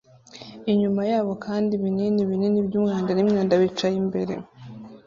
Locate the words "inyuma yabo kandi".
0.71-1.71